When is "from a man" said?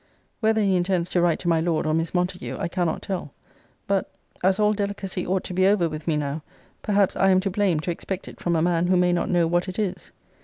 8.39-8.87